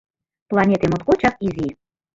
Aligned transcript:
Планете 0.49 0.85
моткочак 0.91 1.35
изи. 1.47 1.67